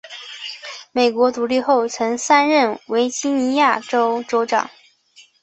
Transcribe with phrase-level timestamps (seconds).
[0.91, 4.67] 美国独立后曾三任维吉尼亚州州长。